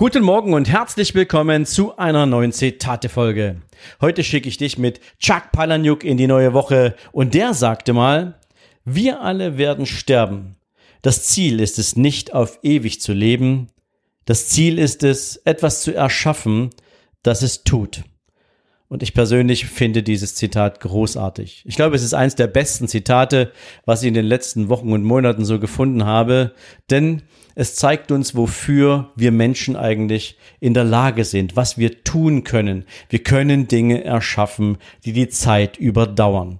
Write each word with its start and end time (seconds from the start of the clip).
Guten 0.00 0.22
Morgen 0.22 0.54
und 0.54 0.66
herzlich 0.66 1.14
willkommen 1.14 1.66
zu 1.66 1.98
einer 1.98 2.24
neuen 2.24 2.52
Zitate-Folge. 2.52 3.60
Heute 4.00 4.24
schicke 4.24 4.48
ich 4.48 4.56
dich 4.56 4.78
mit 4.78 4.98
Chuck 5.18 5.52
Palahniuk 5.52 6.04
in 6.04 6.16
die 6.16 6.26
neue 6.26 6.54
Woche 6.54 6.96
und 7.12 7.34
der 7.34 7.52
sagte 7.52 7.92
mal, 7.92 8.40
wir 8.86 9.20
alle 9.20 9.58
werden 9.58 9.84
sterben. 9.84 10.56
Das 11.02 11.24
Ziel 11.24 11.60
ist 11.60 11.78
es 11.78 11.96
nicht 11.96 12.32
auf 12.32 12.60
ewig 12.62 13.02
zu 13.02 13.12
leben. 13.12 13.68
Das 14.24 14.48
Ziel 14.48 14.78
ist 14.78 15.02
es, 15.02 15.36
etwas 15.44 15.82
zu 15.82 15.94
erschaffen, 15.94 16.70
das 17.22 17.42
es 17.42 17.62
tut. 17.62 18.02
Und 18.90 19.04
ich 19.04 19.14
persönlich 19.14 19.66
finde 19.66 20.02
dieses 20.02 20.34
Zitat 20.34 20.80
großartig. 20.80 21.62
Ich 21.64 21.76
glaube, 21.76 21.94
es 21.94 22.02
ist 22.02 22.12
eines 22.12 22.34
der 22.34 22.48
besten 22.48 22.88
Zitate, 22.88 23.52
was 23.84 24.02
ich 24.02 24.08
in 24.08 24.14
den 24.14 24.26
letzten 24.26 24.68
Wochen 24.68 24.92
und 24.92 25.04
Monaten 25.04 25.44
so 25.44 25.60
gefunden 25.60 26.06
habe, 26.06 26.54
denn 26.90 27.22
es 27.54 27.76
zeigt 27.76 28.10
uns, 28.10 28.34
wofür 28.34 29.12
wir 29.14 29.30
Menschen 29.30 29.76
eigentlich 29.76 30.36
in 30.58 30.74
der 30.74 30.82
Lage 30.82 31.24
sind, 31.24 31.54
was 31.54 31.78
wir 31.78 32.02
tun 32.02 32.42
können. 32.42 32.84
Wir 33.08 33.20
können 33.20 33.68
Dinge 33.68 34.02
erschaffen, 34.02 34.76
die 35.04 35.12
die 35.12 35.28
Zeit 35.28 35.76
überdauern. 35.76 36.58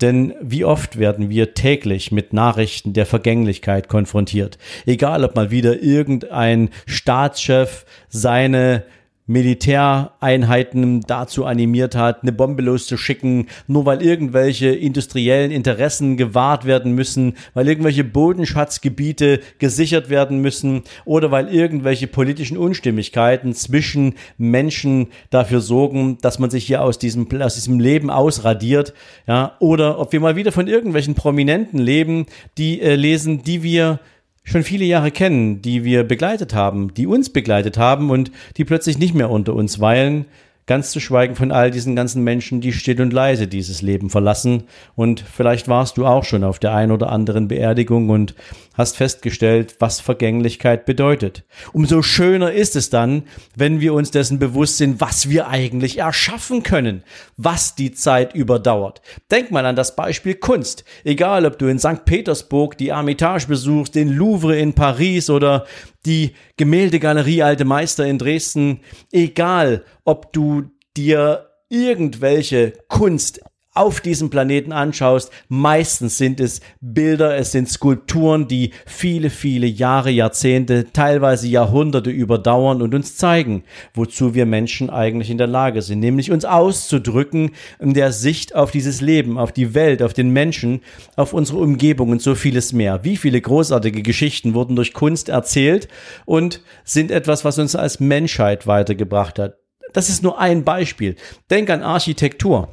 Denn 0.00 0.34
wie 0.40 0.64
oft 0.64 1.00
werden 1.00 1.30
wir 1.30 1.54
täglich 1.54 2.12
mit 2.12 2.32
Nachrichten 2.32 2.92
der 2.92 3.06
Vergänglichkeit 3.06 3.88
konfrontiert? 3.88 4.56
Egal, 4.86 5.24
ob 5.24 5.34
mal 5.34 5.50
wieder 5.50 5.82
irgendein 5.82 6.70
Staatschef 6.86 7.86
seine 8.08 8.84
Militäreinheiten 9.26 11.00
dazu 11.02 11.44
animiert 11.44 11.94
hat, 11.94 12.22
eine 12.22 12.32
Bombe 12.32 12.62
loszuschicken, 12.62 13.46
nur 13.68 13.86
weil 13.86 14.02
irgendwelche 14.02 14.68
industriellen 14.68 15.52
Interessen 15.52 16.16
gewahrt 16.16 16.64
werden 16.64 16.92
müssen, 16.92 17.34
weil 17.54 17.68
irgendwelche 17.68 18.02
Bodenschatzgebiete 18.04 19.40
gesichert 19.58 20.10
werden 20.10 20.40
müssen 20.40 20.82
oder 21.04 21.30
weil 21.30 21.54
irgendwelche 21.54 22.08
politischen 22.08 22.56
Unstimmigkeiten 22.56 23.54
zwischen 23.54 24.14
Menschen 24.38 25.08
dafür 25.30 25.60
sorgen, 25.60 26.18
dass 26.20 26.40
man 26.40 26.50
sich 26.50 26.66
hier 26.66 26.82
aus 26.82 26.98
diesem, 26.98 27.28
aus 27.40 27.54
diesem 27.54 27.78
Leben 27.78 28.10
ausradiert, 28.10 28.92
ja, 29.28 29.56
oder 29.60 30.00
ob 30.00 30.12
wir 30.12 30.20
mal 30.20 30.36
wieder 30.36 30.50
von 30.50 30.66
irgendwelchen 30.66 31.14
Prominenten 31.14 31.78
leben, 31.78 32.26
die 32.58 32.80
äh, 32.80 32.96
lesen, 32.96 33.42
die 33.42 33.62
wir 33.62 34.00
schon 34.44 34.62
viele 34.62 34.84
Jahre 34.84 35.10
kennen, 35.10 35.62
die 35.62 35.84
wir 35.84 36.04
begleitet 36.04 36.54
haben, 36.54 36.92
die 36.94 37.06
uns 37.06 37.30
begleitet 37.30 37.78
haben 37.78 38.10
und 38.10 38.30
die 38.56 38.64
plötzlich 38.64 38.98
nicht 38.98 39.14
mehr 39.14 39.30
unter 39.30 39.54
uns 39.54 39.80
weilen, 39.80 40.26
Ganz 40.66 40.92
zu 40.92 41.00
schweigen 41.00 41.34
von 41.34 41.50
all 41.50 41.72
diesen 41.72 41.96
ganzen 41.96 42.22
Menschen, 42.22 42.60
die 42.60 42.72
still 42.72 43.00
und 43.02 43.12
leise 43.12 43.48
dieses 43.48 43.82
Leben 43.82 44.10
verlassen. 44.10 44.64
Und 44.94 45.20
vielleicht 45.20 45.66
warst 45.66 45.96
du 45.96 46.06
auch 46.06 46.24
schon 46.24 46.44
auf 46.44 46.60
der 46.60 46.72
ein 46.74 46.92
oder 46.92 47.10
anderen 47.10 47.48
Beerdigung 47.48 48.10
und 48.10 48.34
hast 48.74 48.96
festgestellt, 48.96 49.76
was 49.80 50.00
Vergänglichkeit 50.00 50.86
bedeutet. 50.86 51.44
Umso 51.72 52.02
schöner 52.02 52.52
ist 52.52 52.76
es 52.76 52.90
dann, 52.90 53.24
wenn 53.56 53.80
wir 53.80 53.92
uns 53.92 54.12
dessen 54.12 54.38
bewusst 54.38 54.78
sind, 54.78 55.00
was 55.00 55.28
wir 55.28 55.48
eigentlich 55.48 55.98
erschaffen 55.98 56.62
können, 56.62 57.02
was 57.36 57.74
die 57.74 57.92
Zeit 57.92 58.34
überdauert. 58.34 59.02
Denk 59.30 59.50
mal 59.50 59.66
an 59.66 59.76
das 59.76 59.96
Beispiel 59.96 60.34
Kunst. 60.34 60.84
Egal, 61.04 61.44
ob 61.44 61.58
du 61.58 61.66
in 61.66 61.78
St. 61.78 62.04
Petersburg 62.04 62.78
die 62.78 62.90
Ermitage 62.90 63.46
besuchst, 63.46 63.94
den 63.94 64.08
Louvre 64.08 64.56
in 64.56 64.74
Paris 64.74 65.28
oder 65.28 65.66
die 66.06 66.32
Gemäldegalerie 66.56 67.42
Alte 67.42 67.64
Meister 67.64 68.06
in 68.06 68.18
Dresden, 68.18 68.80
egal 69.10 69.84
ob 70.04 70.32
du 70.32 70.70
dir 70.96 71.48
irgendwelche 71.68 72.72
Kunst 72.88 73.40
auf 73.74 74.00
diesem 74.02 74.28
Planeten 74.28 74.72
anschaust, 74.72 75.30
meistens 75.48 76.18
sind 76.18 76.40
es 76.40 76.60
Bilder, 76.80 77.36
es 77.36 77.52
sind 77.52 77.70
Skulpturen, 77.70 78.46
die 78.46 78.72
viele, 78.84 79.30
viele 79.30 79.66
Jahre, 79.66 80.10
Jahrzehnte, 80.10 80.92
teilweise 80.92 81.48
Jahrhunderte 81.48 82.10
überdauern 82.10 82.82
und 82.82 82.94
uns 82.94 83.16
zeigen, 83.16 83.64
wozu 83.94 84.34
wir 84.34 84.44
Menschen 84.44 84.90
eigentlich 84.90 85.30
in 85.30 85.38
der 85.38 85.46
Lage 85.46 85.80
sind, 85.80 86.00
nämlich 86.00 86.30
uns 86.30 86.44
auszudrücken 86.44 87.52
in 87.78 87.94
der 87.94 88.12
Sicht 88.12 88.54
auf 88.54 88.70
dieses 88.70 89.00
Leben, 89.00 89.38
auf 89.38 89.52
die 89.52 89.74
Welt, 89.74 90.02
auf 90.02 90.12
den 90.12 90.30
Menschen, 90.30 90.82
auf 91.16 91.32
unsere 91.32 91.58
Umgebung 91.58 92.10
und 92.10 92.20
so 92.20 92.34
vieles 92.34 92.74
mehr. 92.74 93.04
Wie 93.04 93.16
viele 93.16 93.40
großartige 93.40 94.02
Geschichten 94.02 94.52
wurden 94.52 94.76
durch 94.76 94.92
Kunst 94.92 95.30
erzählt 95.30 95.88
und 96.26 96.60
sind 96.84 97.10
etwas, 97.10 97.44
was 97.44 97.58
uns 97.58 97.74
als 97.74 98.00
Menschheit 98.00 98.66
weitergebracht 98.66 99.38
hat. 99.38 99.56
Das 99.94 100.08
ist 100.08 100.22
nur 100.22 100.38
ein 100.38 100.64
Beispiel. 100.64 101.16
Denk 101.50 101.70
an 101.70 101.82
Architektur. 101.82 102.68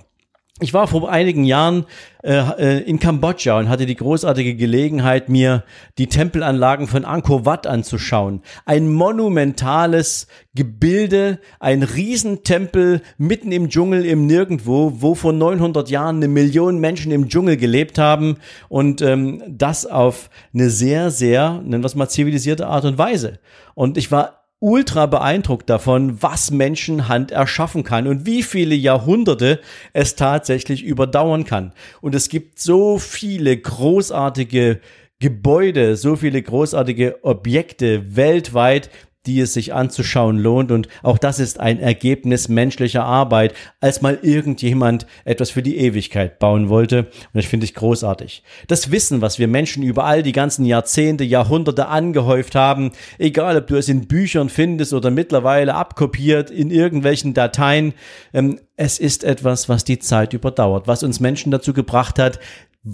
Ich 0.62 0.74
war 0.74 0.88
vor 0.88 1.09
einigen 1.09 1.46
Jahren 1.46 1.86
äh, 2.22 2.34
äh, 2.34 2.84
in 2.84 3.00
Kambodscha 3.00 3.58
und 3.58 3.70
hatte 3.70 3.86
die 3.86 3.96
großartige 3.96 4.56
Gelegenheit, 4.56 5.30
mir 5.30 5.64
die 5.97 6.08
Tempelanlagen 6.08 6.88
von 6.88 7.06
Angkor 7.06 7.46
Wat 7.46 7.66
anzuschauen. 7.66 8.42
Ein 8.66 8.92
monumentales 8.92 10.28
Gebilde, 10.53 11.40
ein 11.62 11.81
Riesentempel 11.81 13.02
mitten 13.18 13.53
im 13.53 13.69
Dschungel 13.69 14.06
im 14.06 14.25
Nirgendwo, 14.25 14.98
wo 14.98 15.16
vor 15.16 15.31
900 15.31 15.90
Jahren 15.90 16.18
eine 16.18 16.28
Million 16.28 16.80
Menschen 16.80 17.14
im 17.14 17.30
Dschungel 17.30 17.56
gelebt 17.56 17.98
haben 17.98 18.36
und 18.68 19.02
ähm, 19.02 19.42
das 19.48 19.86
auf 19.86 20.30
eine 20.53 20.69
sehr, 20.69 21.09
sehr, 21.09 21.62
nennen 21.64 21.84
wir 21.84 21.88
es 21.88 21.96
mal 21.96 22.09
zivilisierte 22.09 22.68
Art 22.68 22.84
und 22.84 22.98
Weise. 22.98 23.40
Und 23.75 23.98
ich 23.98 24.12
war 24.12 24.39
ultra 24.59 25.06
beeindruckt 25.06 25.70
davon, 25.70 26.22
was 26.22 26.52
Menschenhand 26.52 27.31
erschaffen 27.31 27.84
kann 27.84 28.08
und 28.08 28.25
wie 28.25 28.44
viele 28.44 28.75
Jahrhunderte 28.75 29.62
es 29.94 30.16
tatsächlich 30.16 30.84
überdauern 30.84 31.46
kann. 31.46 31.74
Und 32.02 32.14
es 32.14 32.30
gibt 32.30 32.59
so 32.59 32.98
viele 32.98 33.58
großartige 33.58 34.81
Gebäude, 35.19 35.96
so 35.98 36.16
viele 36.16 36.42
großartige 36.42 37.24
Objekte 37.24 38.16
weltweit, 38.16 38.90
die 39.25 39.41
es 39.41 39.53
sich 39.53 39.74
anzuschauen 39.74 40.38
lohnt. 40.38 40.72
Und 40.72 40.88
auch 41.03 41.18
das 41.18 41.40
ist 41.40 41.59
ein 41.59 41.80
Ergebnis 41.80 42.47
menschlicher 42.47 43.03
Arbeit, 43.03 43.53
als 43.81 44.02
mal 44.02 44.19
irgendjemand 44.22 45.06
etwas 45.25 45.50
für 45.50 45.62
die 45.62 45.78
Ewigkeit 45.78 46.40
bauen 46.40 46.69
wollte. 46.69 47.00
Und 47.00 47.09
das 47.34 47.46
finde 47.46 47.66
ich 47.66 47.75
großartig. 47.75 48.44
Das 48.68 48.91
Wissen, 48.91 49.22
was 49.22 49.40
wir 49.40 49.47
Menschen 49.47 49.84
über 49.84 50.06
all 50.06 50.24
die 50.24 50.31
ganzen 50.31 50.66
Jahrzehnte, 50.66 51.24
Jahrhunderte 51.24 51.88
angehäuft 51.88 52.56
haben, 52.56 52.91
egal 53.18 53.57
ob 53.57 53.68
du 53.68 53.75
es 53.75 53.90
in 53.90 54.07
Büchern 54.07 54.50
findest 54.50 54.94
oder 54.94 55.12
mittlerweile 55.12 55.75
abkopiert 55.75 56.50
in 56.50 56.72
irgendwelchen 56.72 57.34
Dateien, 57.34 57.94
ähm, 58.34 58.59
es 58.78 58.97
ist 58.97 59.25
etwas, 59.25 59.68
was 59.68 59.84
die 59.84 60.00
Zeit 60.00 60.34
überdauert, 60.34 60.88
was 60.88 61.03
uns 61.03 61.19
Menschen 61.19 61.51
dazu 61.51 61.74
gebracht 61.74 62.18
hat, 62.18 62.40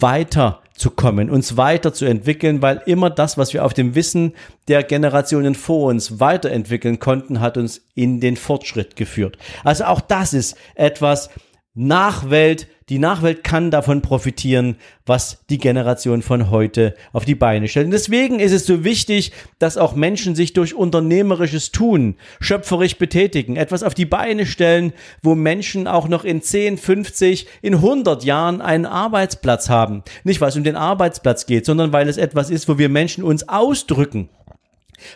weiterzukommen, 0.02 1.30
uns 1.30 1.58
weiterzuentwickeln, 1.58 2.62
weil 2.62 2.82
immer 2.86 3.10
das, 3.10 3.38
was 3.38 3.54
wir 3.54 3.66
auf 3.66 3.74
dem 3.74 3.96
Wissen 3.96 4.34
der 4.68 4.84
Generationen 4.84 5.56
vor 5.56 5.90
uns 5.90 6.20
weiterentwickeln 6.20 7.00
konnten, 7.00 7.40
hat 7.40 7.58
uns 7.58 7.82
in 7.94 8.20
den 8.20 8.38
Fortschritt 8.38 8.96
geführt. 8.96 9.38
Also 9.64 9.86
auch 9.86 10.02
das 10.02 10.34
ist 10.34 10.58
etwas, 10.76 11.30
Nachwelt, 11.78 12.68
die 12.90 13.00
Nachwelt 13.00 13.44
kann 13.44 13.72
davon 13.72 14.04
profitieren, 14.04 14.76
was 15.08 15.44
die 15.50 15.58
Generation 15.58 16.22
von 16.22 16.52
heute 16.52 16.94
auf 17.14 17.26
die 17.26 17.34
Beine 17.34 17.68
stellt. 17.68 17.86
Und 17.86 17.92
deswegen 17.92 18.40
ist 18.40 18.52
es 18.52 18.68
so 18.68 18.84
wichtig, 18.84 19.32
dass 19.58 19.78
auch 19.78 19.96
Menschen 19.96 20.36
sich 20.36 20.54
durch 20.54 20.76
unternehmerisches 20.76 21.72
Tun 21.72 22.16
schöpferisch 22.40 22.98
betätigen, 22.98 23.56
etwas 23.56 23.82
auf 23.82 23.96
die 23.96 24.06
Beine 24.06 24.46
stellen, 24.46 24.94
wo 25.24 25.34
Menschen 25.34 25.88
auch 25.88 26.08
noch 26.08 26.24
in 26.24 26.44
10, 26.44 26.78
50, 26.78 27.48
in 27.64 27.76
100 27.76 28.24
Jahren 28.24 28.62
einen 28.62 28.86
Arbeitsplatz 28.86 29.68
haben. 29.68 30.04
Nicht, 30.24 30.40
weil 30.40 30.50
es 30.50 30.56
um 30.56 30.64
den 30.64 30.76
Arbeitsplatz 30.76 31.48
geht, 31.48 31.66
sondern 31.66 31.92
weil 31.92 32.08
es 32.08 32.18
etwas 32.18 32.52
ist, 32.52 32.70
wo 32.70 32.78
wir 32.78 32.90
Menschen 32.90 33.24
uns 33.24 33.50
ausdrücken. 33.50 34.30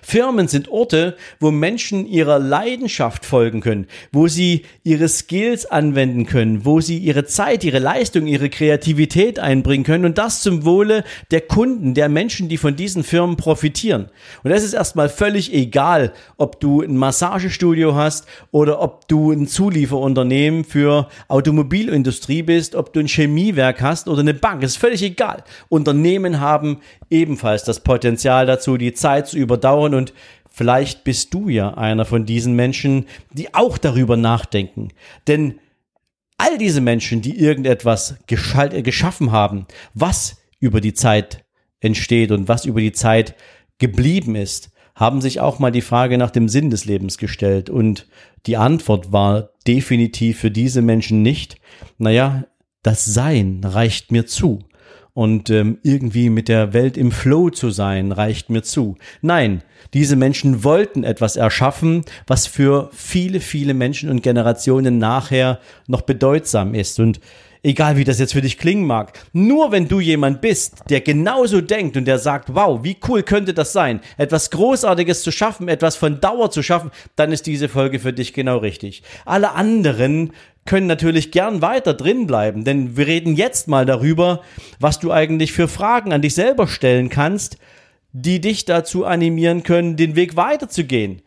Firmen 0.01 0.47
sind 0.47 0.69
Orte, 0.69 1.15
wo 1.39 1.51
Menschen 1.51 2.05
ihrer 2.05 2.39
Leidenschaft 2.39 3.25
folgen 3.25 3.61
können, 3.61 3.87
wo 4.11 4.27
sie 4.27 4.63
ihre 4.83 5.07
Skills 5.07 5.65
anwenden 5.65 6.25
können, 6.25 6.65
wo 6.65 6.81
sie 6.81 6.97
ihre 6.97 7.25
Zeit, 7.25 7.63
ihre 7.63 7.79
Leistung, 7.79 8.27
ihre 8.27 8.49
Kreativität 8.49 9.39
einbringen 9.39 9.83
können 9.83 10.05
und 10.05 10.17
das 10.17 10.41
zum 10.41 10.65
Wohle 10.65 11.03
der 11.31 11.41
Kunden, 11.41 11.93
der 11.93 12.09
Menschen, 12.09 12.49
die 12.49 12.57
von 12.57 12.75
diesen 12.75 13.03
Firmen 13.03 13.37
profitieren. 13.37 14.09
Und 14.43 14.51
es 14.51 14.63
ist 14.63 14.73
erstmal 14.73 15.09
völlig 15.09 15.53
egal, 15.53 16.11
ob 16.37 16.59
du 16.59 16.81
ein 16.81 16.97
Massagestudio 16.97 17.95
hast 17.95 18.27
oder 18.51 18.81
ob 18.81 19.07
du 19.07 19.31
ein 19.31 19.47
Zulieferunternehmen 19.47 20.63
für 20.63 21.07
Automobilindustrie 21.27 22.43
bist, 22.43 22.75
ob 22.75 22.93
du 22.93 22.99
ein 22.99 23.07
Chemiewerk 23.07 23.81
hast 23.81 24.07
oder 24.07 24.19
eine 24.19 24.33
Bank. 24.33 24.63
Es 24.63 24.71
ist 24.71 24.77
völlig 24.77 25.01
egal. 25.03 25.43
Unternehmen 25.69 26.39
haben 26.39 26.79
ebenfalls 27.09 27.63
das 27.63 27.79
Potenzial 27.79 28.45
dazu, 28.45 28.77
die 28.77 28.93
Zeit 28.93 29.27
zu 29.27 29.37
überdauern 29.37 29.68
und 29.73 30.13
vielleicht 30.49 31.03
bist 31.03 31.33
du 31.33 31.49
ja 31.49 31.73
einer 31.75 32.05
von 32.05 32.25
diesen 32.25 32.55
Menschen, 32.55 33.05
die 33.31 33.53
auch 33.53 33.77
darüber 33.77 34.17
nachdenken. 34.17 34.89
Denn 35.27 35.59
all 36.37 36.57
diese 36.57 36.81
Menschen, 36.81 37.21
die 37.21 37.37
irgendetwas 37.37 38.15
äh, 38.27 38.81
geschaffen 38.81 39.31
haben, 39.31 39.67
was 39.93 40.37
über 40.59 40.81
die 40.81 40.93
Zeit 40.93 41.45
entsteht 41.79 42.31
und 42.31 42.47
was 42.47 42.65
über 42.65 42.81
die 42.81 42.91
Zeit 42.91 43.35
geblieben 43.77 44.35
ist, 44.35 44.71
haben 44.95 45.21
sich 45.21 45.39
auch 45.39 45.59
mal 45.59 45.71
die 45.71 45.81
Frage 45.81 46.17
nach 46.17 46.31
dem 46.31 46.49
Sinn 46.49 46.69
des 46.69 46.85
Lebens 46.85 47.17
gestellt. 47.17 47.69
Und 47.69 48.07
die 48.45 48.57
Antwort 48.57 49.13
war 49.13 49.51
definitiv 49.65 50.39
für 50.39 50.51
diese 50.51 50.81
Menschen 50.81 51.21
nicht, 51.21 51.57
naja, 51.97 52.45
das 52.83 53.05
Sein 53.05 53.61
reicht 53.63 54.11
mir 54.11 54.25
zu. 54.25 54.59
Und 55.19 55.49
ähm, 55.49 55.79
irgendwie 55.83 56.29
mit 56.29 56.47
der 56.47 56.71
Welt 56.71 56.95
im 56.95 57.11
Flow 57.11 57.49
zu 57.49 57.71
sein, 57.71 58.13
reicht 58.13 58.49
mir 58.49 58.63
zu. 58.63 58.95
Nein, 59.21 59.63
diese 59.93 60.15
Menschen 60.15 60.63
wollten 60.63 61.03
etwas 61.03 61.35
erschaffen, 61.35 62.05
was 62.25 62.47
für 62.47 62.89
viele, 62.93 63.41
viele 63.41 63.73
Menschen 63.73 64.09
und 64.09 64.23
Generationen 64.23 64.97
nachher 64.97 65.59
noch 65.87 66.03
bedeutsam 66.03 66.73
ist. 66.73 67.01
Und 67.01 67.19
egal 67.63 67.97
wie 67.97 68.05
das 68.05 68.19
jetzt 68.19 68.31
für 68.31 68.41
dich 68.41 68.57
klingen 68.57 68.87
mag, 68.87 69.11
nur 69.33 69.73
wenn 69.73 69.89
du 69.89 69.99
jemand 69.99 70.39
bist, 70.39 70.83
der 70.89 71.01
genauso 71.01 71.59
denkt 71.59 71.97
und 71.97 72.05
der 72.05 72.17
sagt, 72.17 72.55
wow, 72.55 72.79
wie 72.83 72.95
cool 73.09 73.21
könnte 73.21 73.53
das 73.53 73.73
sein, 73.73 73.99
etwas 74.17 74.49
Großartiges 74.51 75.21
zu 75.21 75.33
schaffen, 75.33 75.67
etwas 75.67 75.97
von 75.97 76.21
Dauer 76.21 76.49
zu 76.49 76.63
schaffen, 76.63 76.91
dann 77.17 77.33
ist 77.33 77.45
diese 77.45 77.67
Folge 77.67 77.99
für 77.99 78.13
dich 78.13 78.33
genau 78.33 78.59
richtig. 78.59 79.03
Alle 79.25 79.51
anderen 79.51 80.31
können 80.69 80.85
natürlich 80.85 81.31
gern 81.31 81.63
weiter 81.63 81.95
drin 81.95 82.27
bleiben, 82.27 82.63
denn 82.63 82.95
wir 82.95 83.07
reden 83.07 83.35
jetzt 83.35 83.67
mal 83.67 83.87
darüber, 83.87 84.43
was 84.79 84.99
du 84.99 85.11
eigentlich 85.11 85.51
für 85.51 85.67
Fragen 85.67 86.13
an 86.13 86.21
dich 86.21 86.35
selber 86.35 86.67
stellen 86.67 87.09
kannst, 87.09 87.57
die 88.13 88.39
dich 88.39 88.65
dazu 88.65 89.03
animieren 89.03 89.63
können, 89.63 89.97
den 89.97 90.15
Weg 90.15 90.35
weiterzugehen. 90.35 91.23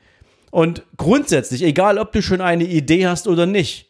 Und 0.53 0.85
grundsätzlich, 0.97 1.65
egal 1.65 1.99
ob 1.99 2.13
du 2.13 2.23
schon 2.23 2.41
eine 2.41 2.63
Idee 2.63 3.09
hast 3.09 3.27
oder 3.27 3.47
nicht, 3.47 3.89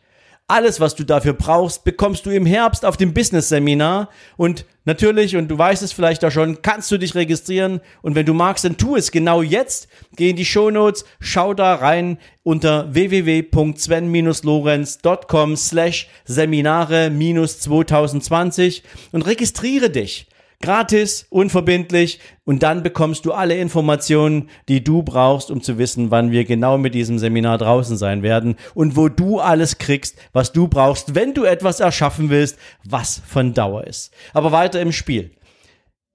alles, 0.53 0.79
was 0.81 0.95
du 0.95 1.05
dafür 1.05 1.33
brauchst, 1.33 1.85
bekommst 1.85 2.27
du 2.27 2.31
im 2.31 2.45
Herbst 2.45 2.85
auf 2.85 2.99
dem 2.99 3.15
Business-Seminar. 3.15 4.11
Und 4.37 4.67
natürlich, 4.85 5.35
und 5.35 5.49
du 5.49 5.57
weißt 5.57 5.83
es 5.83 5.93
vielleicht 5.93 6.23
auch 6.27 6.31
schon, 6.31 6.61
kannst 6.61 6.91
du 6.91 6.99
dich 6.99 7.15
registrieren. 7.15 7.81
Und 8.03 8.15
wenn 8.15 8.27
du 8.27 8.35
magst, 8.35 8.67
dann 8.67 8.77
tu 8.77 8.95
es 8.95 9.11
genau 9.11 9.41
jetzt. 9.41 9.89
Geh 10.15 10.29
in 10.31 10.37
die 10.37 10.45
Shownotes, 10.45 11.07
schau 11.21 11.55
da 11.55 11.77
rein 11.77 12.19
unter 12.43 12.93
www.sven-lorenz.com 12.93 15.57
slash 15.57 16.09
Seminare-2020 16.27 18.83
und 19.13 19.23
registriere 19.23 19.89
dich 19.89 20.27
gratis, 20.63 21.27
unverbindlich 21.29 22.21
und 22.45 22.63
dann 22.63 22.83
bekommst 22.83 23.27
du 23.27 23.33
alle 23.33 23.57
Informationen, 23.59 24.49
die 24.69 24.83
du 24.83 25.03
brauchst, 25.03 25.51
um 25.51 25.63
zu 25.63 25.77
wissen, 25.77 26.11
wann 26.11 26.31
wir 26.31 26.45
genau 26.45 26.79
mit 26.79 26.95
diesem 26.95 27.19
Seminar 27.19 27.59
draußen 27.59 27.97
sein 27.97 28.23
werden 28.23 28.57
und 28.75 28.97
wo 28.97 29.09
du 29.09 29.41
alles 29.41 29.79
kriegst, 29.79 30.17
was 30.33 30.53
du 30.53 30.69
brauchst, 30.69 31.15
wenn 31.15 31.35
du 31.35 31.45
etwas 31.45 31.81
erschaffen 31.81 32.31
willst, 32.31 32.57
was 32.85 33.21
von 33.27 33.53
Dauer 33.53 33.85
ist. 33.87 34.15
Aber 34.33 34.53
weiter 34.53 34.81
im 34.81 34.93
Spiel. 34.93 35.33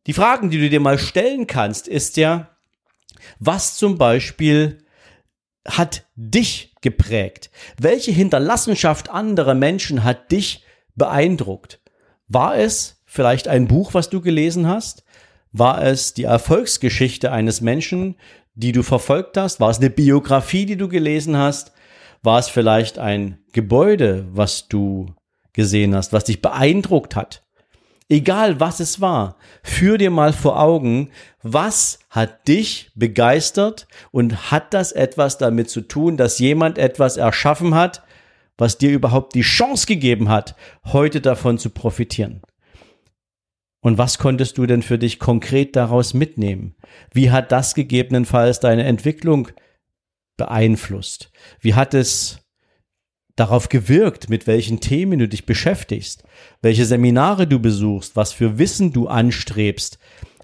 Die 0.07 0.13
Fragen, 0.13 0.49
die 0.49 0.59
du 0.59 0.69
dir 0.69 0.79
mal 0.79 0.97
stellen 0.97 1.47
kannst, 1.47 1.87
ist 1.87 2.17
ja, 2.17 2.49
was 3.39 3.75
zum 3.75 3.97
Beispiel 3.97 4.79
hat 5.67 6.05
dich 6.15 6.73
geprägt? 6.81 7.51
Welche 7.77 8.11
Hinterlassenschaft 8.11 9.09
anderer 9.09 9.53
Menschen 9.53 10.03
hat 10.03 10.31
dich 10.31 10.63
beeindruckt? 10.95 11.81
War 12.27 12.57
es 12.57 12.96
vielleicht 13.17 13.47
ein 13.47 13.67
Buch, 13.67 13.95
was 13.95 14.11
du 14.11 14.21
gelesen 14.21 14.67
hast? 14.67 15.03
War 15.51 15.83
es 15.83 16.13
die 16.13 16.25
Erfolgsgeschichte 16.25 17.31
eines 17.31 17.61
Menschen, 17.61 18.15
die 18.53 18.71
du 18.71 18.83
verfolgt 18.83 19.37
hast? 19.37 19.59
War 19.59 19.71
es 19.71 19.79
eine 19.79 19.89
Biografie, 19.89 20.67
die 20.67 20.77
du 20.77 20.87
gelesen 20.87 21.35
hast? 21.35 21.71
War 22.21 22.37
es 22.37 22.47
vielleicht 22.47 22.99
ein 22.99 23.39
Gebäude, 23.53 24.27
was 24.31 24.67
du 24.67 25.15
gesehen 25.53 25.95
hast, 25.95 26.13
was 26.13 26.25
dich 26.25 26.43
beeindruckt 26.43 27.15
hat? 27.15 27.43
Egal 28.07 28.59
was 28.59 28.79
es 28.79 29.01
war, 29.01 29.37
führ 29.63 29.97
dir 29.97 30.11
mal 30.11 30.31
vor 30.31 30.61
Augen, 30.61 31.09
was 31.41 31.97
hat 32.11 32.47
dich 32.47 32.91
begeistert 32.93 33.87
und 34.11 34.51
hat 34.51 34.75
das 34.75 34.91
etwas 34.91 35.39
damit 35.39 35.71
zu 35.71 35.81
tun, 35.81 36.17
dass 36.17 36.37
jemand 36.37 36.77
etwas 36.77 37.17
erschaffen 37.17 37.73
hat, 37.73 38.03
was 38.59 38.77
dir 38.77 38.91
überhaupt 38.91 39.33
die 39.33 39.41
Chance 39.41 39.87
gegeben 39.87 40.29
hat, 40.29 40.55
heute 40.85 41.19
davon 41.19 41.57
zu 41.57 41.71
profitieren? 41.71 42.43
Und 43.87 43.97
was 43.97 44.17
konntest 44.17 44.57
du 44.57 44.65
denn 44.65 44.81
für 44.81 44.97
dich 44.97 45.17
konkret 45.17 45.77
daraus 45.77 46.13
mitnehmen? 46.13 46.75
Wie 47.13 47.31
hat 47.31 47.53
das 47.53 47.73
gegebenenfalls 47.73 48.59
deine 48.59 48.83
Entwicklung 48.83 49.47
beeinflusst? 50.35 51.31
Wie 51.61 51.73
hat 51.73 51.93
es 51.93 52.41
darauf 53.37 53.69
gewirkt, 53.69 54.29
mit 54.29 54.45
welchen 54.45 54.81
Themen 54.81 55.19
du 55.19 55.29
dich 55.29 55.45
beschäftigst, 55.45 56.25
welche 56.61 56.85
Seminare 56.85 57.47
du 57.47 57.59
besuchst, 57.59 58.17
was 58.17 58.33
für 58.33 58.59
Wissen 58.59 58.91
du 58.91 59.07
anstrebst, 59.07 59.99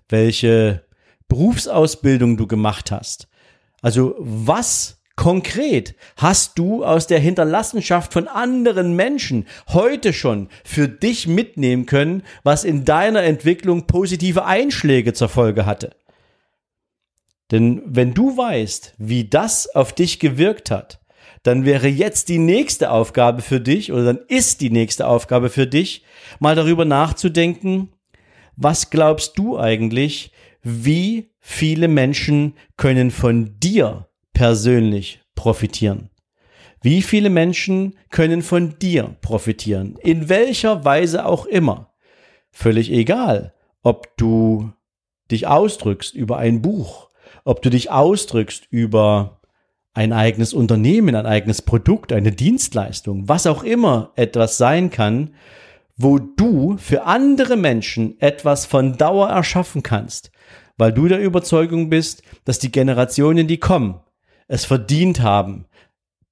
welche 0.07 0.85
Berufsausbildung 1.27 2.37
du 2.37 2.47
gemacht 2.47 2.91
hast? 2.91 3.27
Also 3.81 4.15
was 4.19 5.02
Konkret 5.15 5.95
hast 6.17 6.57
du 6.57 6.83
aus 6.83 7.05
der 7.05 7.19
Hinterlassenschaft 7.19 8.13
von 8.13 8.27
anderen 8.27 8.95
Menschen 8.95 9.47
heute 9.69 10.11
schon 10.11 10.49
für 10.63 10.87
dich 10.87 11.27
mitnehmen 11.27 11.85
können, 11.85 12.23
was 12.43 12.63
in 12.63 12.83
deiner 12.83 13.21
Entwicklung 13.21 13.85
positive 13.85 14.45
Einschläge 14.45 15.13
zur 15.13 15.29
Folge 15.29 15.67
hatte. 15.67 15.95
Denn 17.51 17.83
wenn 17.85 18.15
du 18.15 18.35
weißt, 18.35 18.95
wie 18.97 19.29
das 19.29 19.73
auf 19.75 19.93
dich 19.93 20.19
gewirkt 20.19 20.71
hat, 20.71 20.99
dann 21.43 21.65
wäre 21.65 21.87
jetzt 21.87 22.29
die 22.29 22.39
nächste 22.39 22.89
Aufgabe 22.89 23.43
für 23.43 23.59
dich 23.59 23.91
oder 23.91 24.05
dann 24.05 24.19
ist 24.27 24.61
die 24.61 24.71
nächste 24.71 25.07
Aufgabe 25.07 25.49
für 25.49 25.67
dich, 25.67 26.03
mal 26.39 26.55
darüber 26.55 26.85
nachzudenken, 26.85 27.89
was 28.55 28.89
glaubst 28.89 29.37
du 29.37 29.59
eigentlich, 29.59 30.31
wie 30.63 31.31
viele 31.39 31.87
Menschen 31.87 32.55
können 32.77 33.11
von 33.11 33.59
dir 33.59 34.07
persönlich 34.33 35.21
profitieren? 35.35 36.09
Wie 36.81 37.01
viele 37.01 37.29
Menschen 37.29 37.97
können 38.09 38.41
von 38.41 38.77
dir 38.77 39.15
profitieren? 39.21 39.95
In 40.01 40.27
welcher 40.27 40.83
Weise 40.83 41.25
auch 41.25 41.45
immer. 41.45 41.93
Völlig 42.51 42.91
egal, 42.91 43.53
ob 43.83 44.17
du 44.17 44.73
dich 45.31 45.47
ausdrückst 45.47 46.13
über 46.13 46.37
ein 46.37 46.61
Buch, 46.61 47.09
ob 47.45 47.61
du 47.61 47.69
dich 47.69 47.89
ausdrückst 47.89 48.67
über 48.69 49.39
ein 49.93 50.11
eigenes 50.11 50.53
Unternehmen, 50.53 51.15
ein 51.15 51.25
eigenes 51.25 51.61
Produkt, 51.61 52.11
eine 52.11 52.31
Dienstleistung, 52.31 53.29
was 53.29 53.47
auch 53.47 53.63
immer 53.63 54.11
etwas 54.15 54.57
sein 54.57 54.89
kann, 54.89 55.35
wo 55.95 56.17
du 56.19 56.77
für 56.77 57.03
andere 57.03 57.55
Menschen 57.55 58.19
etwas 58.19 58.65
von 58.65 58.97
Dauer 58.97 59.29
erschaffen 59.29 59.83
kannst, 59.83 60.31
weil 60.77 60.91
du 60.91 61.07
der 61.07 61.21
Überzeugung 61.21 61.89
bist, 61.89 62.23
dass 62.45 62.59
die 62.59 62.71
Generationen, 62.71 63.47
die 63.47 63.59
kommen, 63.59 64.01
es 64.47 64.65
verdient 64.65 65.21
haben, 65.21 65.65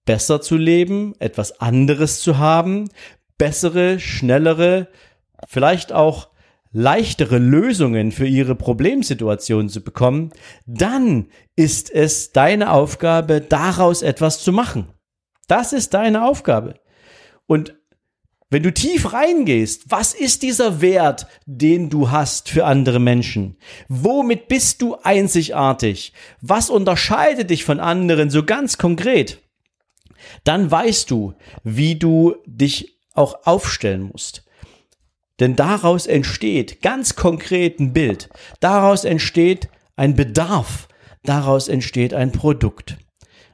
besser 0.05 0.41
zu 0.41 0.57
leben, 0.57 1.13
etwas 1.19 1.59
anderes 1.59 2.21
zu 2.21 2.37
haben, 2.37 2.89
bessere, 3.37 3.99
schnellere, 3.99 4.87
vielleicht 5.47 5.93
auch 5.93 6.29
leichtere 6.71 7.37
Lösungen 7.37 8.11
für 8.11 8.27
ihre 8.27 8.55
Problemsituation 8.55 9.69
zu 9.69 9.83
bekommen, 9.83 10.31
dann 10.65 11.27
ist 11.55 11.91
es 11.91 12.31
deine 12.31 12.71
Aufgabe, 12.71 13.41
daraus 13.41 14.01
etwas 14.01 14.41
zu 14.41 14.51
machen. 14.53 14.87
Das 15.47 15.73
ist 15.73 15.93
deine 15.93 16.25
Aufgabe. 16.25 16.75
Und 17.45 17.75
wenn 18.51 18.63
du 18.63 18.73
tief 18.73 19.13
reingehst, 19.13 19.85
was 19.89 20.13
ist 20.13 20.43
dieser 20.43 20.81
Wert, 20.81 21.25
den 21.45 21.89
du 21.89 22.11
hast 22.11 22.49
für 22.49 22.65
andere 22.65 22.99
Menschen? 22.99 23.55
Womit 23.87 24.49
bist 24.49 24.81
du 24.81 24.97
einzigartig? 25.01 26.11
Was 26.41 26.69
unterscheidet 26.69 27.49
dich 27.49 27.63
von 27.63 27.79
anderen 27.79 28.29
so 28.29 28.43
ganz 28.43 28.77
konkret? 28.77 29.39
Dann 30.43 30.69
weißt 30.69 31.09
du, 31.09 31.33
wie 31.63 31.95
du 31.95 32.35
dich 32.45 32.99
auch 33.13 33.45
aufstellen 33.45 34.03
musst. 34.03 34.43
Denn 35.39 35.55
daraus 35.55 36.05
entsteht 36.05 36.81
ganz 36.81 37.15
konkret 37.15 37.79
ein 37.79 37.93
Bild. 37.93 38.29
Daraus 38.59 39.05
entsteht 39.05 39.69
ein 39.95 40.13
Bedarf. 40.13 40.89
Daraus 41.23 41.69
entsteht 41.69 42.13
ein 42.13 42.33
Produkt. 42.33 42.97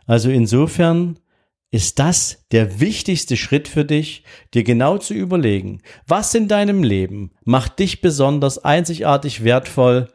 Also 0.08 0.32
insofern 0.32 1.20
ist 1.70 2.00
das 2.00 2.46
der 2.52 2.80
wichtigste 2.80 3.36
Schritt 3.36 3.68
für 3.68 3.84
dich, 3.84 4.24
dir 4.54 4.64
genau 4.64 4.98
zu 4.98 5.14
überlegen, 5.14 5.82
was 6.08 6.34
in 6.34 6.48
deinem 6.48 6.84
Leben 6.84 7.32
macht 7.44 7.80
dich 7.80 8.02
besonders 8.02 8.64
einzigartig 8.64 9.44
wertvoll, 9.44 10.08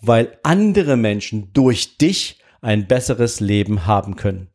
weil 0.00 0.38
andere 0.42 0.96
Menschen 0.96 1.52
durch 1.52 1.96
dich 1.96 2.40
ein 2.60 2.86
besseres 2.86 3.40
Leben 3.40 3.86
haben 3.86 4.16
können. 4.16 4.50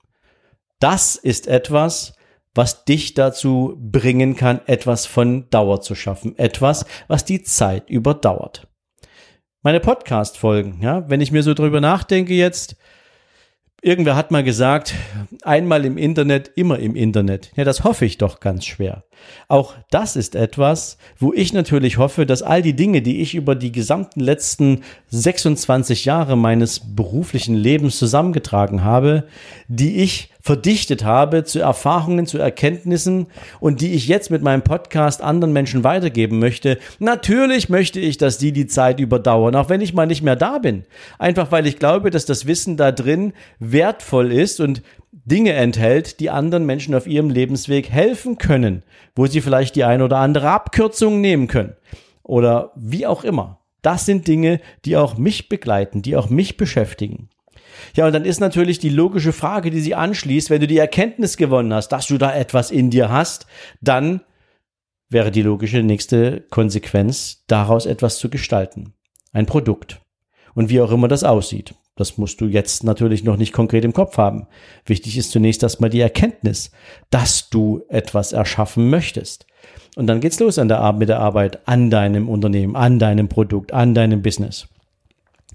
Das 0.80 1.16
ist 1.16 1.48
etwas, 1.48 2.16
was 2.54 2.86
dich 2.86 3.14
dazu 3.14 3.78
bringen 3.80 4.36
kann, 4.36 4.62
etwas 4.66 5.06
von 5.06 5.50
Dauer 5.50 5.82
zu 5.82 5.96
schaffen, 5.96 6.38
etwas, 6.38 6.86
was 7.08 7.26
die 7.26 7.44
Zeit 7.44 7.90
überdauert. 7.90 8.68
Meine 9.64 9.80
Podcast-Folgen, 9.80 10.82
ja, 10.82 11.08
wenn 11.10 11.22
ich 11.22 11.32
mir 11.32 11.44
so 11.44 11.54
drüber 11.54 11.82
nachdenke 11.82 12.34
jetzt, 12.34 12.76
Irgendwer 13.84 14.16
hat 14.16 14.30
mal 14.30 14.44
gesagt, 14.44 14.94
einmal 15.42 15.86
im 15.86 15.98
Internet, 15.98 16.52
immer 16.56 16.78
im 16.78 16.96
Internet. 16.96 17.52
Ja, 17.56 17.64
das 17.64 17.84
hoffe 17.84 18.06
ich 18.06 18.20
doch 18.20 18.40
ganz 18.40 18.66
schwer. 18.66 19.06
Auch 19.48 19.74
das 19.90 20.16
ist 20.16 20.36
etwas, 20.36 21.00
wo 21.18 21.34
ich 21.34 21.52
natürlich 21.52 21.98
hoffe, 21.98 22.28
dass 22.28 22.44
all 22.44 22.62
die 22.62 22.76
Dinge, 22.76 23.02
die 23.02 23.22
ich 23.22 23.34
über 23.34 23.56
die 23.56 23.72
gesamten 23.72 24.20
letzten 24.20 24.82
26 25.10 26.06
Jahre 26.06 26.38
meines 26.38 26.96
beruflichen 26.96 27.56
Lebens 27.56 27.98
zusammengetragen 27.98 28.84
habe, 28.84 29.24
die 29.68 29.98
ich 29.98 30.30
verdichtet 30.42 31.04
habe 31.04 31.44
zu 31.44 31.60
Erfahrungen, 31.60 32.26
zu 32.26 32.38
Erkenntnissen 32.38 33.28
und 33.60 33.82
die 33.82 33.94
ich 33.94 34.08
jetzt 34.08 34.32
mit 34.32 34.42
meinem 34.42 34.64
Podcast 34.64 35.22
anderen 35.22 35.54
Menschen 35.54 35.84
weitergeben 35.84 36.40
möchte. 36.40 36.78
Natürlich 37.00 37.70
möchte 37.70 38.00
ich, 38.00 38.18
dass 38.18 38.38
die 38.38 38.52
die 38.52 38.68
Zeit 38.68 39.00
überdauern, 39.00 39.56
auch 39.56 39.70
wenn 39.70 39.82
ich 39.82 39.94
mal 39.94 40.08
nicht 40.08 40.24
mehr 40.24 40.36
da 40.36 40.58
bin. 40.58 40.86
Einfach 41.20 41.52
weil 41.52 41.68
ich 41.68 41.78
glaube, 41.78 42.10
dass 42.10 42.26
das 42.26 42.48
Wissen 42.48 42.78
da 42.78 42.92
drin 42.92 43.34
wertvoll 43.60 44.32
ist 44.32 44.60
und 44.60 44.82
Dinge 45.12 45.54
enthält, 45.54 46.20
die 46.20 46.30
anderen 46.30 46.66
Menschen 46.66 46.96
auf 46.96 47.06
ihrem 47.06 47.30
Lebensweg 47.30 47.90
helfen 47.90 48.38
können, 48.38 48.84
wo 49.16 49.28
sie 49.28 49.42
vielleicht 49.42 49.76
die 49.76 49.84
eine 49.84 50.06
oder 50.06 50.18
andere 50.18 50.50
Abkürzung 50.50 51.22
nehmen 51.22 51.48
können 51.48 51.76
oder 52.24 52.72
wie 52.76 53.06
auch 53.06 53.24
immer. 53.24 53.60
Das 53.82 54.06
sind 54.06 54.28
Dinge, 54.28 54.60
die 54.86 54.96
auch 54.96 55.18
mich 55.18 55.50
begleiten, 55.50 56.02
die 56.02 56.16
auch 56.16 56.30
mich 56.30 56.58
beschäftigen. 56.58 57.30
Ja, 57.96 58.08
und 58.08 58.14
dann 58.14 58.26
ist 58.26 58.40
natürlich 58.40 58.80
die 58.80 58.90
logische 58.90 59.34
Frage, 59.34 59.72
die 59.72 59.82
sie 59.82 59.96
anschließt, 59.96 60.50
wenn 60.50 60.62
du 60.62 60.68
die 60.68 60.78
Erkenntnis 60.78 61.38
gewonnen 61.38 61.74
hast, 61.74 61.90
dass 61.90 62.08
du 62.08 62.18
da 62.18 62.34
etwas 62.34 62.72
in 62.72 62.90
dir 62.90 63.10
hast, 63.10 63.46
dann 63.82 64.22
wäre 65.10 65.32
die 65.32 65.42
logische 65.42 65.84
nächste 65.84 66.42
Konsequenz, 66.50 67.44
daraus 67.48 67.86
etwas 67.86 68.18
zu 68.18 68.30
gestalten. 68.30 68.94
Ein 69.34 69.46
Produkt. 69.46 70.02
Und 70.54 70.70
wie 70.70 70.82
auch 70.82 70.92
immer 70.92 71.08
das 71.08 71.24
aussieht. 71.24 71.76
Das 71.96 72.18
musst 72.18 72.42
du 72.42 72.46
jetzt 72.46 72.84
natürlich 72.84 73.24
noch 73.24 73.38
nicht 73.38 73.54
konkret 73.54 73.86
im 73.86 73.94
Kopf 73.94 74.18
haben. 74.18 74.48
Wichtig 74.86 75.18
ist 75.18 75.32
zunächst 75.32 75.62
erstmal 75.64 75.90
die 75.90 76.00
Erkenntnis, 76.00 76.72
dass 77.10 77.50
du 77.50 77.84
etwas 77.90 78.34
erschaffen 78.34 78.90
möchtest. 78.90 79.46
Und 79.96 80.08
dann 80.08 80.22
geht's 80.22 80.40
los 80.40 80.58
an 80.58 80.70
der 80.70 80.94
mit 80.94 81.10
der 81.10 81.20
Arbeit 81.20 81.68
an 81.68 81.90
deinem 81.90 82.30
Unternehmen, 82.30 82.76
an 82.76 82.98
deinem 82.98 83.28
Produkt, 83.28 83.74
an 83.74 83.94
deinem 83.94 84.22
Business. 84.22 84.68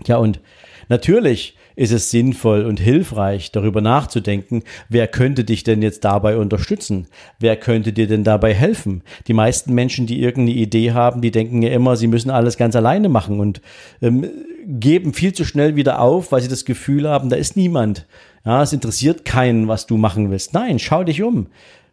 Ja, 0.05 0.17
und 0.17 0.41
natürlich 0.88 1.57
ist 1.76 1.93
es 1.93 2.11
sinnvoll 2.11 2.65
und 2.65 2.81
hilfreich, 2.81 3.53
darüber 3.53 3.83
nachzudenken, 3.83 4.62
wer 4.88 5.07
könnte 5.07 5.45
dich 5.45 5.62
denn 5.62 5.83
jetzt 5.83 6.05
dabei 6.05 6.38
unterstützen? 6.38 7.07
Wer 7.38 7.57
könnte 7.57 7.93
dir 7.93 8.07
denn 8.07 8.25
dabei 8.25 8.55
helfen? 8.55 9.03
Die 9.26 9.35
meisten 9.35 9.75
Menschen, 9.75 10.07
die 10.07 10.23
irgendeine 10.23 10.59
Idee 10.59 10.93
haben, 10.93 11.21
die 11.21 11.31
denken 11.31 11.61
ja 11.61 11.71
immer, 11.71 11.97
sie 11.97 12.07
müssen 12.07 12.31
alles 12.31 12.57
ganz 12.57 12.75
alleine 12.75 13.11
machen 13.11 13.41
und 13.41 13.61
ähm, 14.00 14.26
geben 14.67 15.12
viel 15.12 15.35
zu 15.35 15.45
schnell 15.45 15.76
wieder 15.76 16.00
auf, 16.00 16.33
weil 16.33 16.41
sie 16.41 16.49
das 16.49 16.65
Gefühl 16.65 17.09
haben, 17.09 17.29
da 17.29 17.37
ist 17.37 17.57
niemand. 17.57 18.07
Ja, 18.45 18.62
es 18.62 18.73
interessiert 18.73 19.26
keinen, 19.26 19.69
was 19.69 19.87
du 19.87 19.99
machen 19.99 20.31
willst. 20.31 20.55
Nein, 20.55 20.79
schau 20.79 21.05
dich 21.05 21.23
um. 21.23 21.49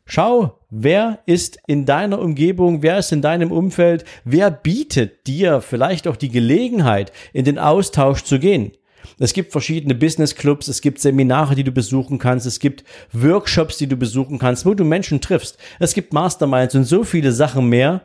Schau, 0.06 0.60
wer 0.70 1.20
ist 1.26 1.58
in 1.66 1.86
deiner 1.86 2.20
Umgebung, 2.20 2.84
wer 2.84 2.98
ist 2.98 3.12
in 3.12 3.22
deinem 3.22 3.52
Umfeld, 3.52 4.04
wer 4.26 4.52
bietet 4.52 5.28
dir 5.28 5.62
vielleicht 5.62 6.08
auch 6.08 6.18
die 6.18 6.30
Gelegenheit, 6.30 7.12
in 7.32 7.46
den 7.46 7.58
Austausch 7.58 8.24
zu 8.24 8.38
gehen. 8.38 8.74
Es 9.20 9.34
gibt 9.34 9.52
verschiedene 9.52 9.96
Business 9.96 10.36
Clubs, 10.36 10.68
es 10.68 10.82
gibt 10.82 11.00
Seminare, 11.00 11.56
die 11.56 11.64
du 11.64 11.72
besuchen 11.72 12.20
kannst, 12.20 12.46
es 12.46 12.60
gibt 12.60 12.84
Workshops, 13.12 13.78
die 13.78 13.88
du 13.88 13.96
besuchen 13.96 14.40
kannst, 14.40 14.66
wo 14.66 14.74
du 14.74 14.84
Menschen 14.84 15.22
triffst. 15.22 15.58
Es 15.80 15.94
gibt 15.94 16.14
Masterminds 16.14 16.76
und 16.76 16.86
so 16.86 17.04
viele 17.04 17.32
Sachen 17.32 17.70
mehr, 17.70 18.02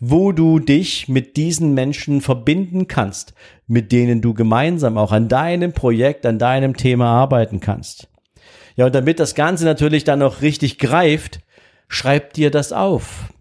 wo 0.00 0.32
du 0.32 0.58
dich 0.58 1.08
mit 1.08 1.36
diesen 1.36 1.74
Menschen 1.74 2.20
verbinden 2.20 2.88
kannst, 2.88 3.34
mit 3.66 3.92
denen 3.92 4.20
du 4.20 4.34
gemeinsam 4.34 4.96
auch 4.96 5.12
an 5.12 5.28
deinem 5.28 5.72
Projekt, 5.72 6.24
an 6.24 6.38
deinem 6.38 6.76
Thema 6.76 7.06
arbeiten 7.06 7.60
kannst. 7.60 8.07
Ja, 8.78 8.86
und 8.86 8.94
damit 8.94 9.18
das 9.18 9.34
Ganze 9.34 9.64
natürlich 9.64 10.04
dann 10.04 10.20
noch 10.20 10.40
richtig 10.40 10.78
greift, 10.78 11.40
schreib 11.88 12.32
dir 12.34 12.52
das 12.52 12.72
auf. 12.72 13.32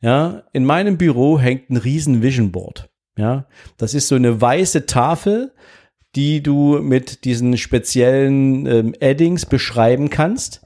Ja, 0.00 0.42
in 0.52 0.64
meinem 0.64 0.98
Büro 0.98 1.38
hängt 1.38 1.70
ein 1.70 1.76
riesen 1.76 2.22
Vision 2.22 2.50
Board. 2.50 2.90
Ja, 3.16 3.46
das 3.76 3.94
ist 3.94 4.08
so 4.08 4.16
eine 4.16 4.40
weiße 4.40 4.86
Tafel, 4.86 5.52
die 6.16 6.42
du 6.42 6.80
mit 6.80 7.24
diesen 7.24 7.56
speziellen 7.56 8.66
ähm, 8.66 8.94
Addings 9.00 9.46
beschreiben 9.46 10.10
kannst. 10.10 10.62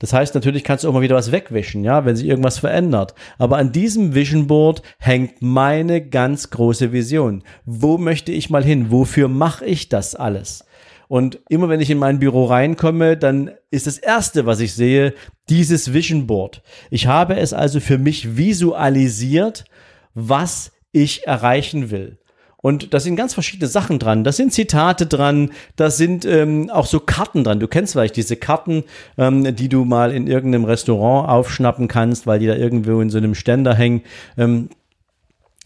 Das 0.00 0.12
heißt, 0.12 0.34
natürlich 0.34 0.62
kannst 0.62 0.84
du 0.84 0.90
auch 0.90 0.92
mal 0.92 1.00
wieder 1.00 1.16
was 1.16 1.32
wegwischen, 1.32 1.82
ja, 1.82 2.04
wenn 2.04 2.14
sich 2.16 2.26
irgendwas 2.26 2.58
verändert. 2.58 3.14
Aber 3.38 3.56
an 3.56 3.72
diesem 3.72 4.14
Vision 4.14 4.48
Board 4.48 4.82
hängt 4.98 5.40
meine 5.40 6.06
ganz 6.06 6.50
große 6.50 6.92
Vision. 6.92 7.42
Wo 7.64 7.96
möchte 7.96 8.32
ich 8.32 8.50
mal 8.50 8.64
hin? 8.64 8.90
Wofür 8.90 9.28
mache 9.28 9.64
ich 9.64 9.88
das 9.88 10.14
alles? 10.14 10.66
Und 11.08 11.38
immer 11.48 11.68
wenn 11.68 11.80
ich 11.80 11.90
in 11.90 11.98
mein 11.98 12.18
Büro 12.18 12.44
reinkomme, 12.44 13.16
dann 13.16 13.52
ist 13.70 13.86
das 13.86 13.98
erste, 13.98 14.46
was 14.46 14.60
ich 14.60 14.74
sehe, 14.74 15.14
dieses 15.48 15.92
Vision 15.92 16.26
Board. 16.26 16.62
Ich 16.90 17.06
habe 17.06 17.36
es 17.36 17.52
also 17.52 17.80
für 17.80 17.98
mich 17.98 18.36
visualisiert, 18.36 19.64
was 20.14 20.72
ich 20.92 21.26
erreichen 21.26 21.90
will. 21.90 22.18
Und 22.66 22.94
da 22.94 22.98
sind 22.98 23.14
ganz 23.14 23.34
verschiedene 23.34 23.68
Sachen 23.68 24.00
dran. 24.00 24.24
Da 24.24 24.32
sind 24.32 24.52
Zitate 24.52 25.06
dran, 25.06 25.50
da 25.76 25.90
sind 25.90 26.24
ähm, 26.24 26.68
auch 26.70 26.86
so 26.86 26.98
Karten 26.98 27.44
dran. 27.44 27.60
Du 27.60 27.68
kennst 27.68 27.92
vielleicht 27.92 28.16
diese 28.16 28.34
Karten, 28.34 28.82
ähm, 29.18 29.54
die 29.54 29.68
du 29.68 29.84
mal 29.84 30.10
in 30.10 30.26
irgendeinem 30.26 30.64
Restaurant 30.64 31.28
aufschnappen 31.28 31.86
kannst, 31.86 32.26
weil 32.26 32.40
die 32.40 32.46
da 32.46 32.56
irgendwo 32.56 33.00
in 33.00 33.10
so 33.10 33.18
einem 33.18 33.36
Ständer 33.36 33.74
hängen. 33.74 34.02
Ähm, 34.36 34.70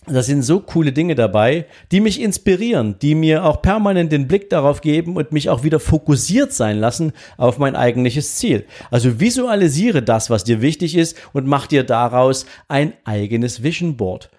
da 0.06 0.22
sind 0.22 0.42
so 0.42 0.60
coole 0.60 0.92
Dinge 0.92 1.14
dabei, 1.14 1.66
die 1.92 2.00
mich 2.00 2.20
inspirieren, 2.20 2.96
die 3.00 3.14
mir 3.14 3.44
auch 3.44 3.60
permanent 3.60 4.10
den 4.10 4.28
Blick 4.28 4.48
darauf 4.48 4.80
geben 4.80 5.16
und 5.16 5.32
mich 5.32 5.50
auch 5.50 5.62
wieder 5.62 5.78
fokussiert 5.78 6.52
sein 6.52 6.78
lassen 6.78 7.12
auf 7.36 7.58
mein 7.58 7.76
eigentliches 7.76 8.36
Ziel. 8.36 8.64
Also 8.90 9.20
visualisiere 9.20 10.02
das, 10.02 10.30
was 10.30 10.44
dir 10.44 10.62
wichtig 10.62 10.96
ist 10.96 11.16
und 11.32 11.46
mach 11.46 11.66
dir 11.66 11.84
daraus 11.84 12.46
ein 12.66 12.94
eigenes 13.04 13.62
Vision 13.62 13.96
Board. 13.96 14.30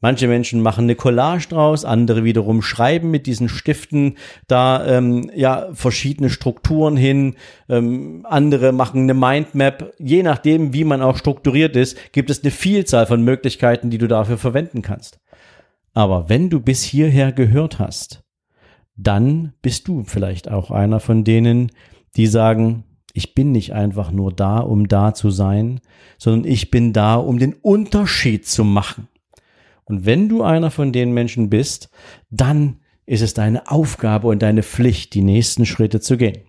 Manche 0.00 0.28
Menschen 0.28 0.62
machen 0.62 0.84
eine 0.84 0.94
Collage 0.94 1.48
draus, 1.48 1.84
andere 1.84 2.22
wiederum 2.22 2.62
schreiben 2.62 3.10
mit 3.10 3.26
diesen 3.26 3.48
Stiften 3.48 4.16
da 4.46 4.86
ähm, 4.86 5.28
ja 5.34 5.68
verschiedene 5.72 6.30
Strukturen 6.30 6.96
hin. 6.96 7.34
Ähm, 7.68 8.24
andere 8.28 8.70
machen 8.70 9.02
eine 9.02 9.14
Mindmap. 9.14 9.92
Je 9.98 10.22
nachdem, 10.22 10.72
wie 10.72 10.84
man 10.84 11.02
auch 11.02 11.16
strukturiert 11.16 11.74
ist, 11.74 12.12
gibt 12.12 12.30
es 12.30 12.42
eine 12.42 12.52
Vielzahl 12.52 13.06
von 13.06 13.22
Möglichkeiten, 13.22 13.90
die 13.90 13.98
du 13.98 14.06
dafür 14.06 14.38
verwenden 14.38 14.82
kannst. 14.82 15.18
Aber 15.94 16.28
wenn 16.28 16.48
du 16.48 16.60
bis 16.60 16.84
hierher 16.84 17.32
gehört 17.32 17.80
hast, 17.80 18.22
dann 18.96 19.54
bist 19.62 19.88
du 19.88 20.04
vielleicht 20.04 20.48
auch 20.48 20.70
einer 20.70 21.00
von 21.00 21.24
denen, 21.24 21.72
die 22.16 22.28
sagen, 22.28 22.84
ich 23.14 23.34
bin 23.34 23.50
nicht 23.50 23.72
einfach 23.72 24.12
nur 24.12 24.32
da, 24.32 24.58
um 24.58 24.86
da 24.86 25.12
zu 25.12 25.30
sein, 25.30 25.80
sondern 26.18 26.50
ich 26.50 26.70
bin 26.70 26.92
da, 26.92 27.16
um 27.16 27.40
den 27.40 27.54
Unterschied 27.54 28.46
zu 28.46 28.62
machen. 28.62 29.08
Und 29.88 30.06
wenn 30.06 30.28
du 30.28 30.42
einer 30.42 30.70
von 30.70 30.92
den 30.92 31.12
Menschen 31.12 31.50
bist, 31.50 31.90
dann 32.30 32.76
ist 33.06 33.22
es 33.22 33.34
deine 33.34 33.70
Aufgabe 33.70 34.28
und 34.28 34.42
deine 34.42 34.62
Pflicht, 34.62 35.14
die 35.14 35.22
nächsten 35.22 35.64
Schritte 35.64 36.00
zu 36.00 36.16
gehen. 36.16 36.42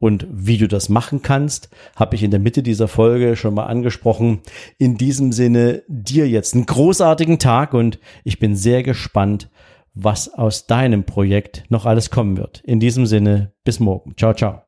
Und 0.00 0.26
wie 0.30 0.58
du 0.58 0.66
das 0.66 0.88
machen 0.88 1.22
kannst, 1.22 1.70
habe 1.96 2.16
ich 2.16 2.22
in 2.22 2.30
der 2.30 2.40
Mitte 2.40 2.62
dieser 2.62 2.88
Folge 2.88 3.36
schon 3.36 3.54
mal 3.54 3.66
angesprochen. 3.66 4.40
In 4.76 4.96
diesem 4.96 5.32
Sinne 5.32 5.82
dir 5.88 6.28
jetzt 6.28 6.54
einen 6.54 6.66
großartigen 6.66 7.38
Tag 7.38 7.74
und 7.74 8.00
ich 8.24 8.38
bin 8.38 8.56
sehr 8.56 8.82
gespannt, 8.82 9.48
was 9.94 10.28
aus 10.28 10.66
deinem 10.66 11.04
Projekt 11.04 11.64
noch 11.68 11.86
alles 11.86 12.10
kommen 12.10 12.36
wird. 12.36 12.60
In 12.64 12.80
diesem 12.80 13.06
Sinne, 13.06 13.52
bis 13.64 13.78
morgen. 13.78 14.14
Ciao, 14.16 14.34
ciao. 14.34 14.62